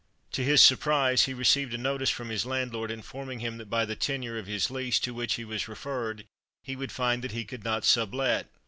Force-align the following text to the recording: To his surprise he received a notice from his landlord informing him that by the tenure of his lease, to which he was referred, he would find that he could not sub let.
To 0.31 0.43
his 0.43 0.63
surprise 0.63 1.25
he 1.25 1.33
received 1.35 1.75
a 1.75 1.77
notice 1.77 2.09
from 2.09 2.29
his 2.29 2.43
landlord 2.43 2.89
informing 2.89 3.37
him 3.39 3.59
that 3.59 3.69
by 3.69 3.85
the 3.85 3.95
tenure 3.95 4.39
of 4.39 4.47
his 4.47 4.71
lease, 4.71 4.99
to 5.01 5.13
which 5.13 5.35
he 5.35 5.45
was 5.45 5.67
referred, 5.67 6.25
he 6.63 6.75
would 6.75 6.91
find 6.91 7.23
that 7.23 7.33
he 7.33 7.45
could 7.45 7.63
not 7.63 7.85
sub 7.85 8.11
let. 8.15 8.47